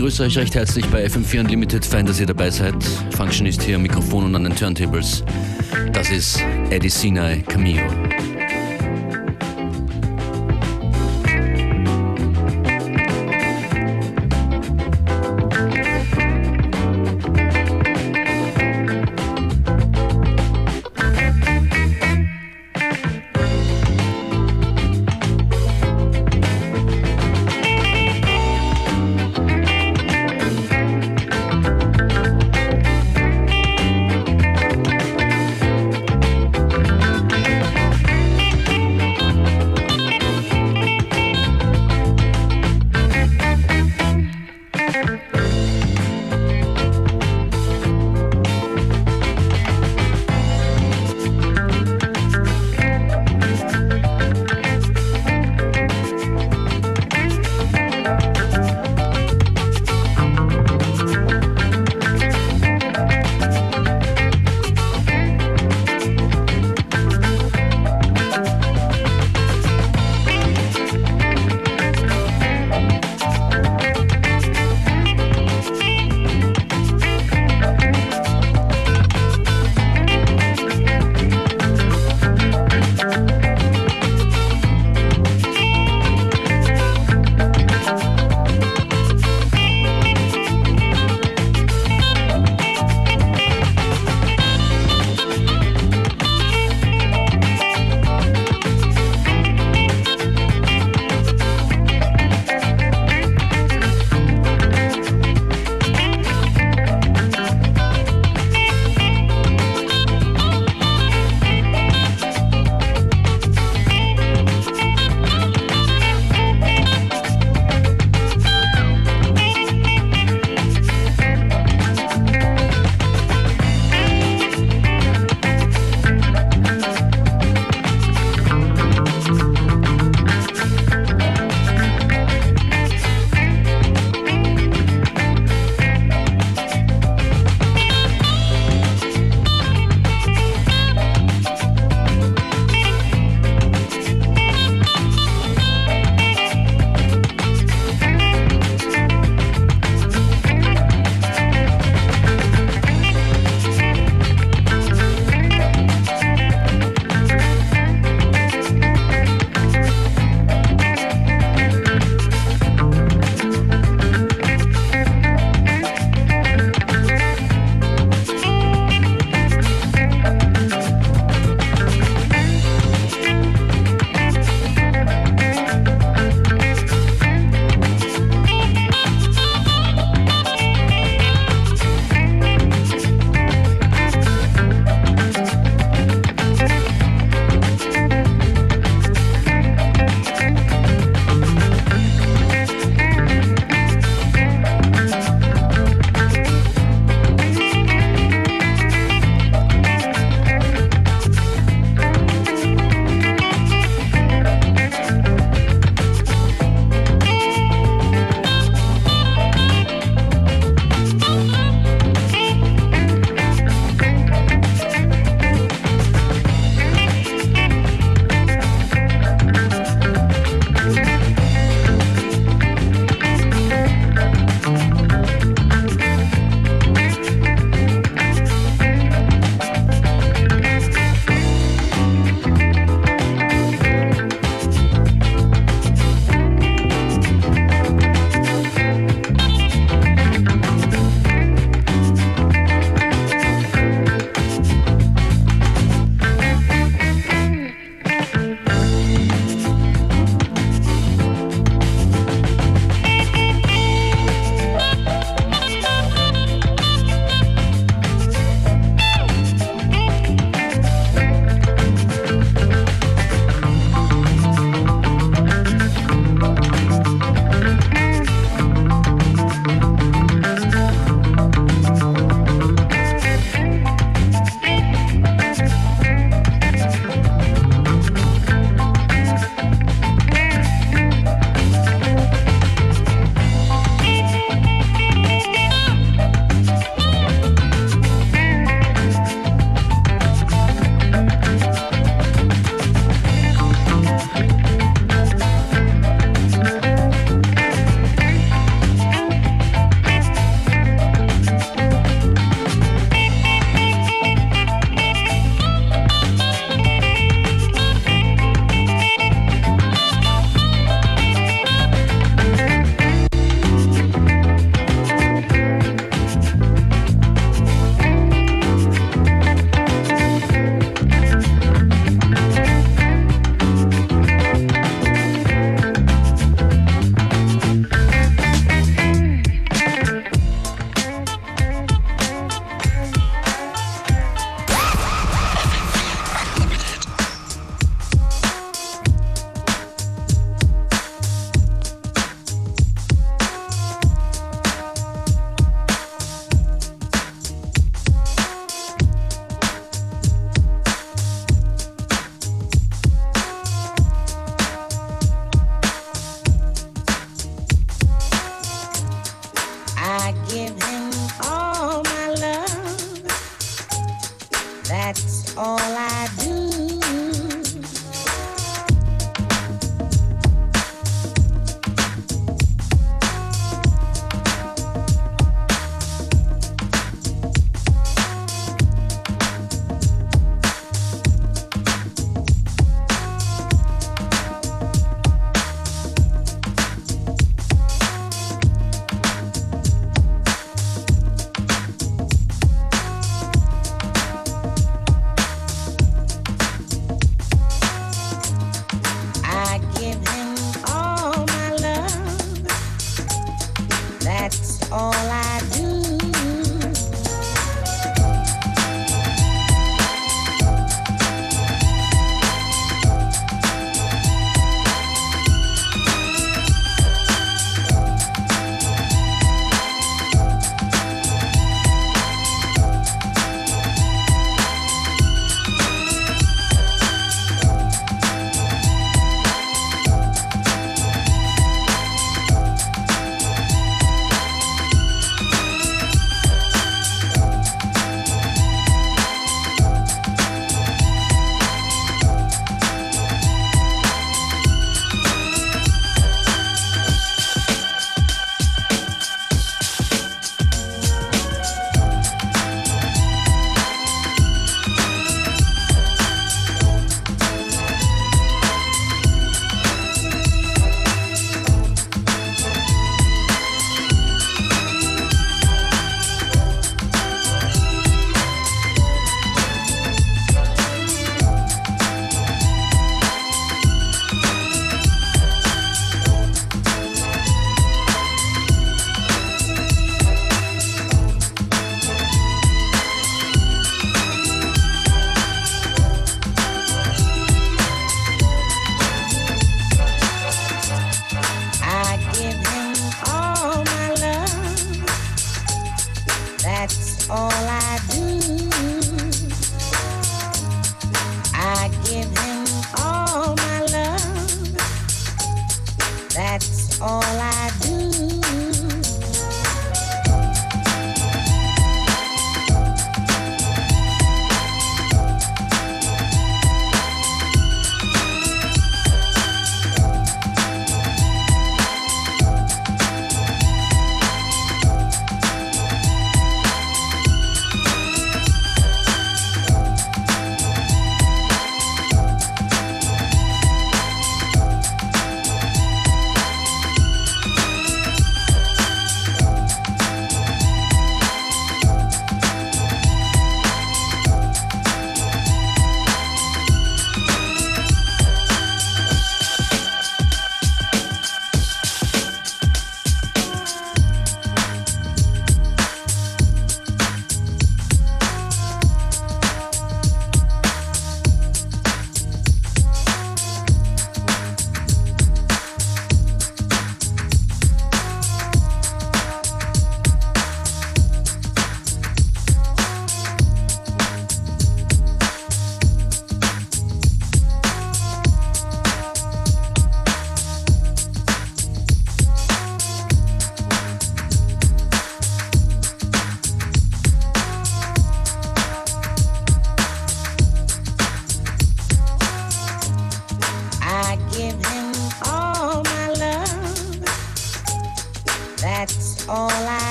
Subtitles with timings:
[0.00, 1.84] begrüße euch recht herzlich bei FM4 Unlimited.
[1.84, 2.74] Fein, dass ihr dabei seid.
[3.10, 5.22] Functionist hier Mikrofon und an den Turntables.
[5.92, 8.09] Das ist Eddie Sinai Cameo.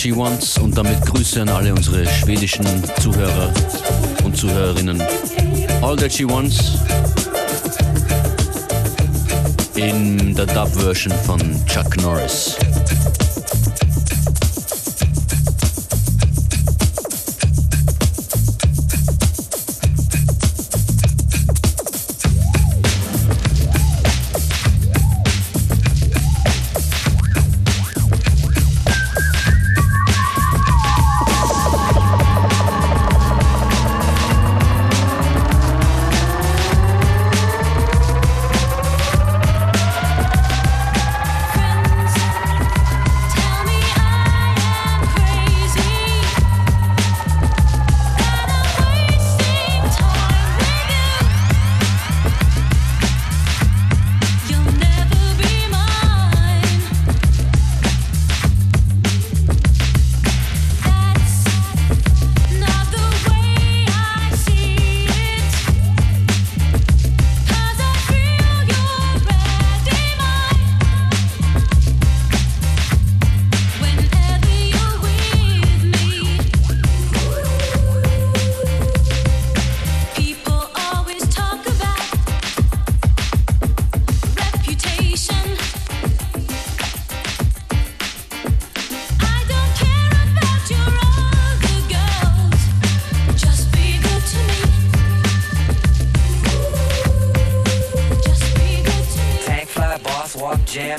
[0.00, 2.64] She Wants und damit Grüße an alle unsere schwedischen
[3.02, 3.52] Zuhörer
[4.24, 4.98] und Zuhörerinnen.
[5.82, 6.78] All That She Wants
[9.74, 12.56] in der Dub-Version von Chuck Norris.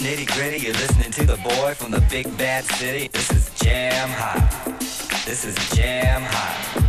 [0.02, 0.66] nitty gritty.
[0.66, 3.08] You're listening to the boy from the big bad city.
[3.08, 4.80] This is jam hot.
[5.26, 6.81] This is jam hot.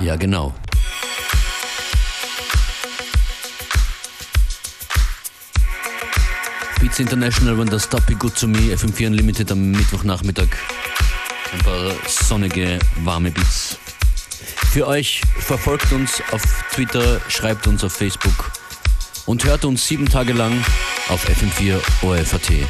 [0.00, 0.52] Ja, genau.
[6.80, 10.48] Beats International waren das Stop Be Good To Me, FM4 Unlimited am Mittwochnachmittag.
[11.52, 13.78] Ein paar sonnige, warme Beats.
[14.72, 16.42] Für euch verfolgt uns auf
[16.74, 18.52] Twitter, schreibt uns auf Facebook
[19.24, 20.52] und hört uns sieben Tage lang
[21.08, 22.66] auf FM4 OFAT.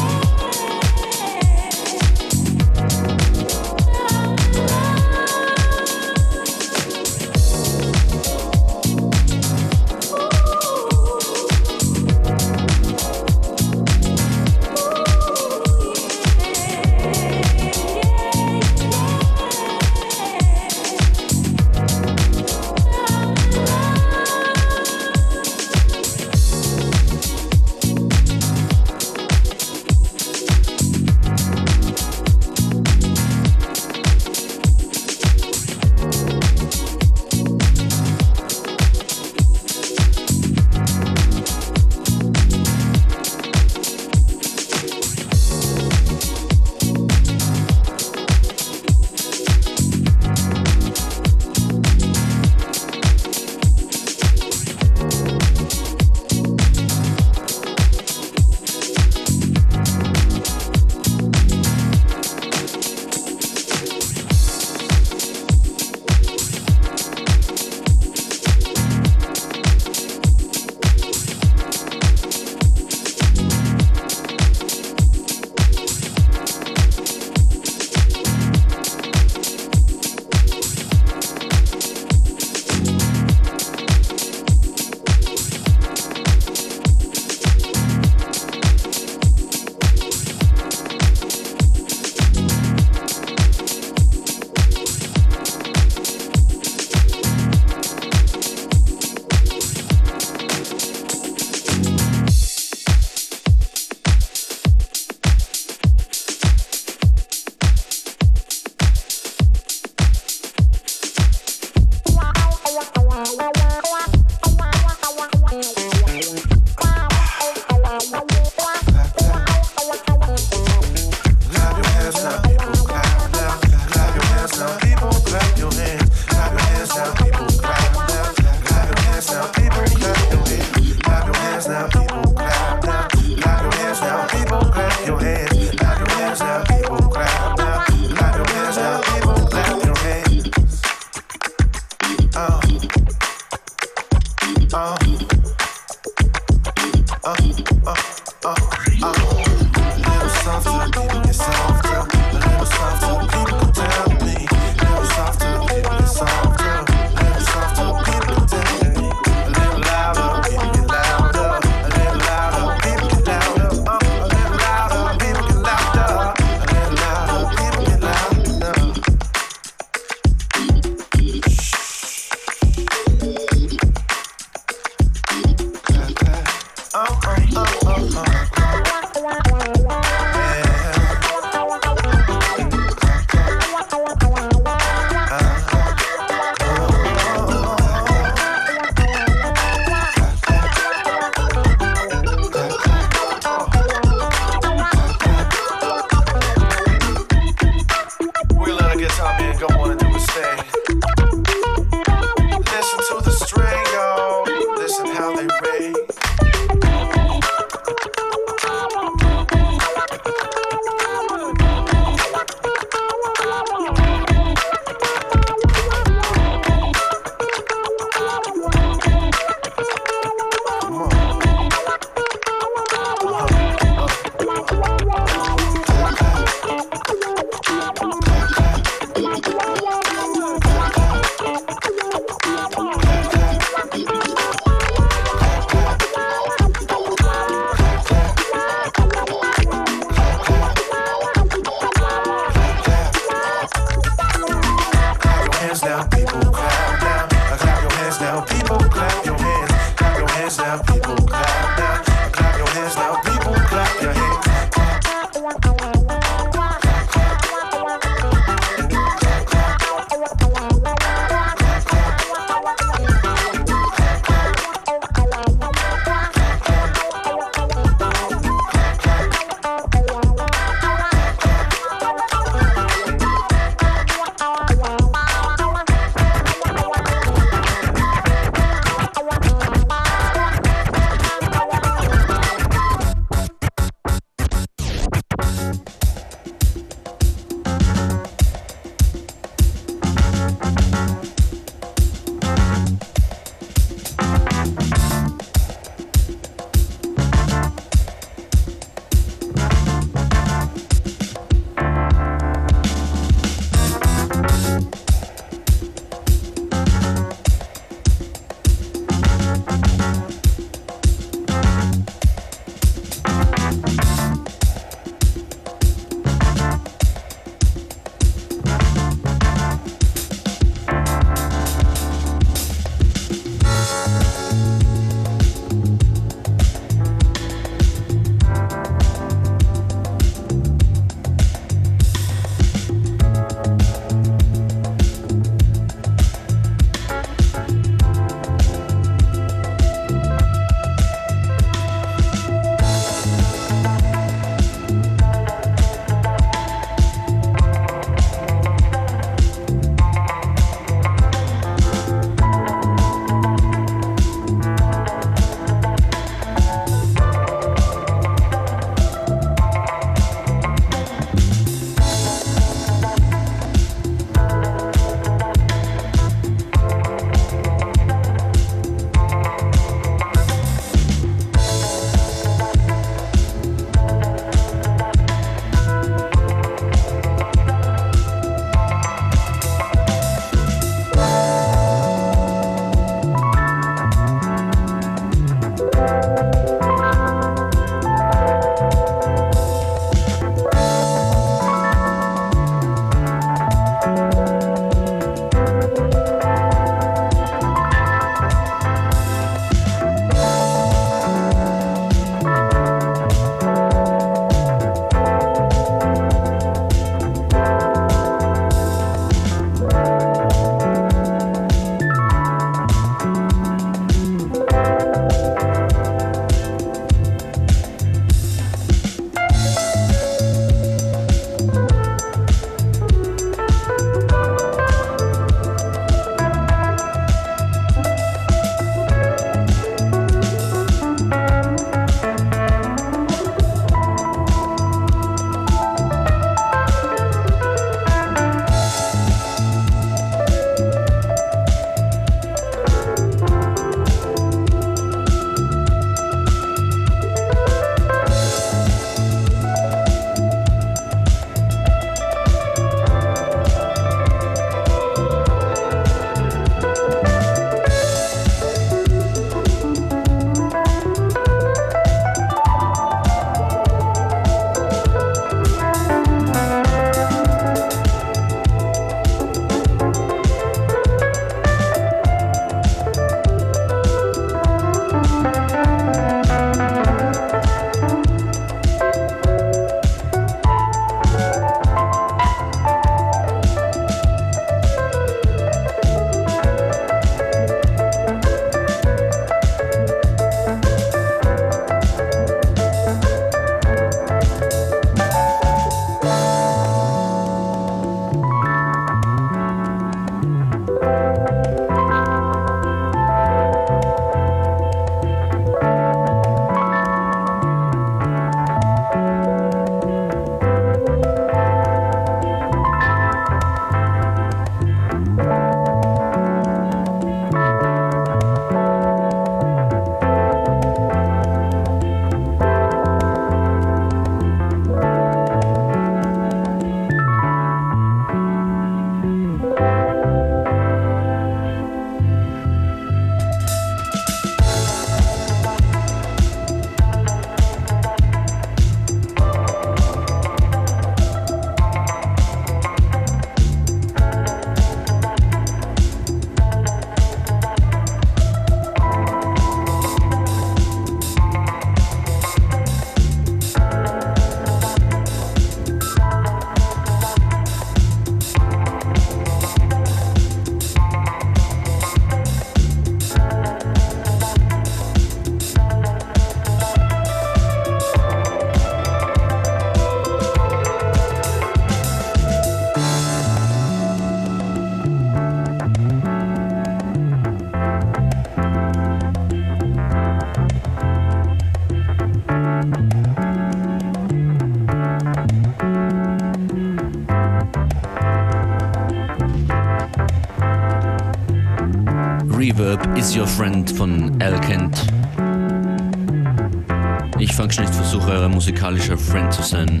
[597.68, 600.00] Schon nicht versuche, euer musikalischer Friend zu sein.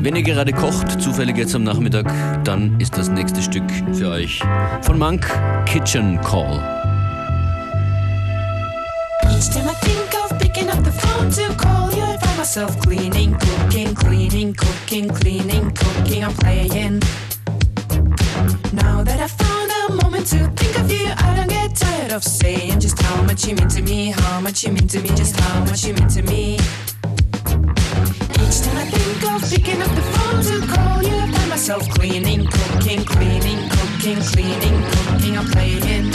[0.00, 4.42] Wenn ihr gerade kocht, zufällig jetzt am Nachmittag, dann ist das nächste Stück für euch
[4.82, 5.24] von Monk
[5.64, 6.60] Kitchen Call.
[9.30, 12.78] Each time I think of picking up the phone to call you, I find myself
[12.80, 17.00] cleaning, cooking, cleaning, cooking, cleaning, cooking, I'm playing.
[22.12, 25.00] Tired of saying just how much you mean to me, how much you mean to
[25.00, 26.54] me, just how much you mean to me.
[28.42, 31.88] Each time I think of picking up the phone to call you, I find myself
[31.88, 36.10] cleaning, cooking, cleaning, cooking, cleaning, cooking, I'm playing.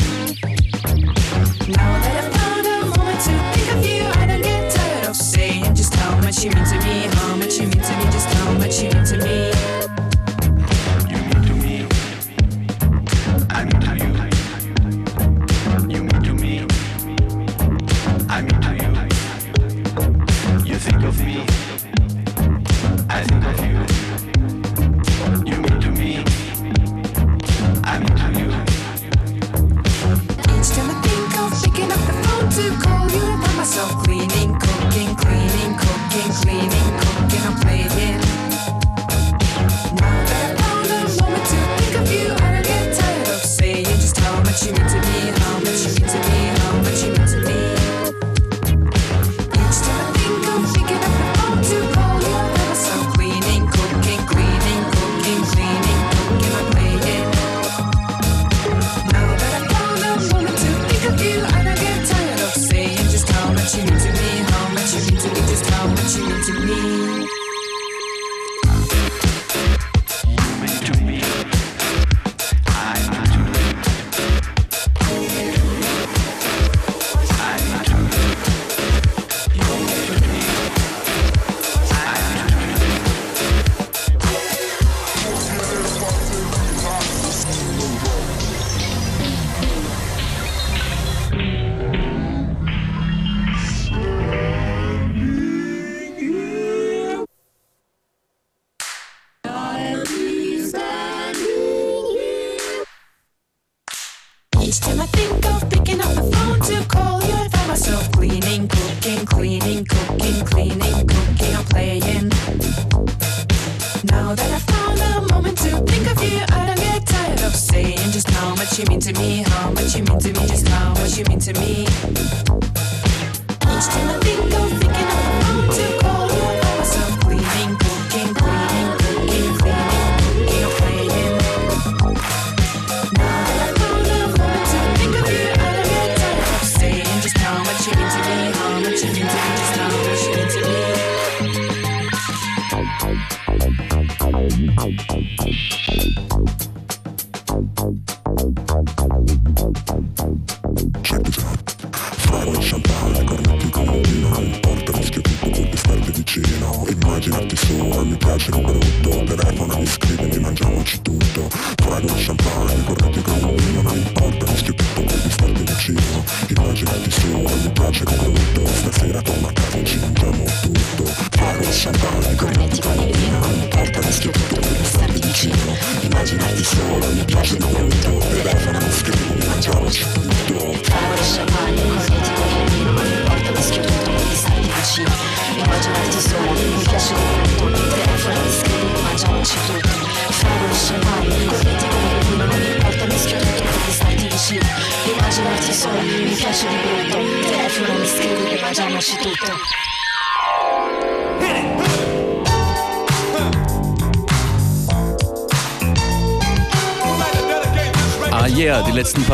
[1.67, 5.15] Now that I found a moment to think of you, I don't get tired of
[5.15, 8.29] saying just how much you mean to me, how much you mean to me, just
[8.33, 9.56] how much you mean to me.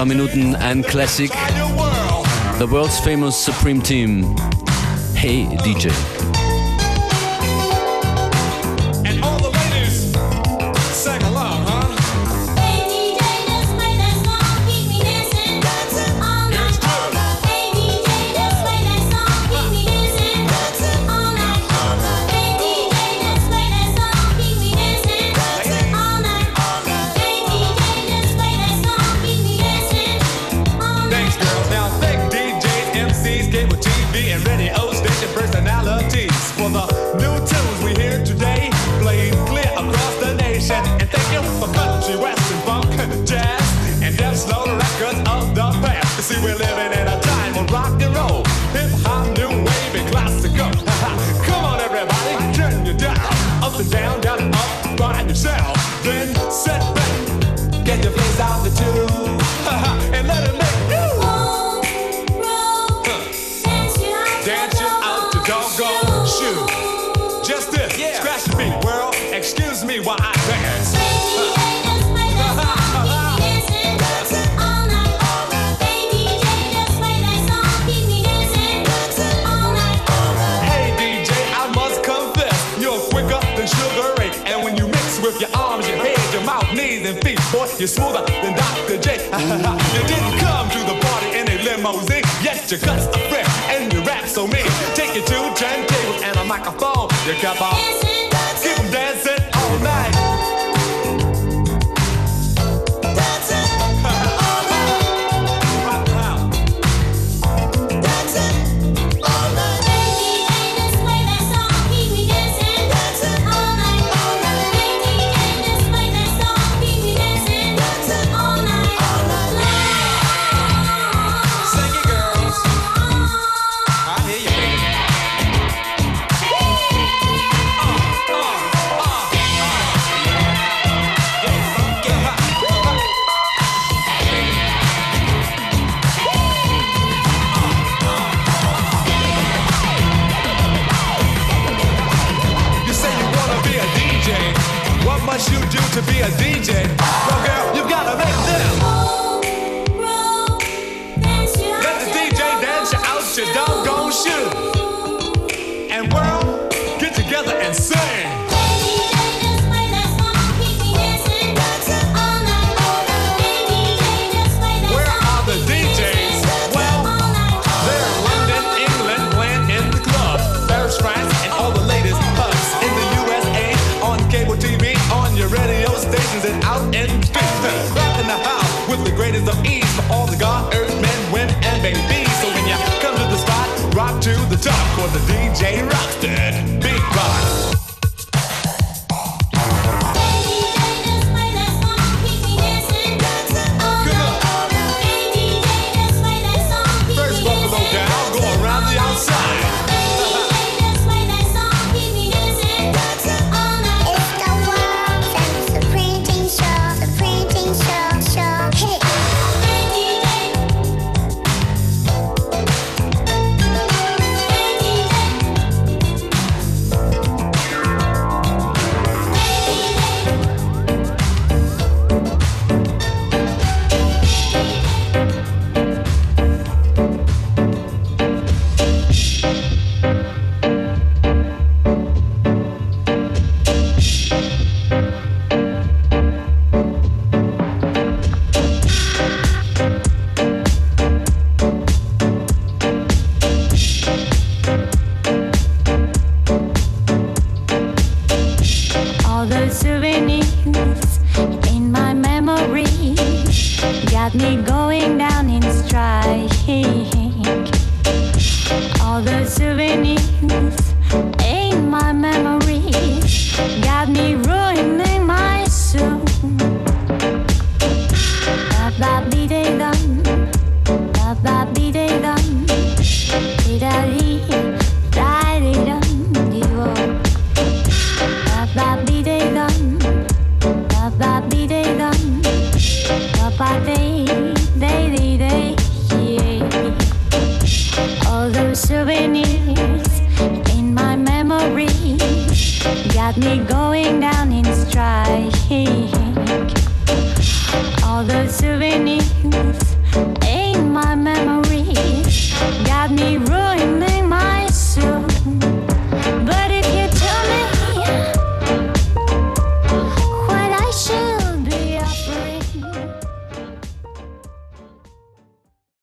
[0.03, 1.31] Paar Minuten ein Classic.
[2.59, 4.35] The World's Famous Supreme Team.
[5.15, 6.32] Hey DJ.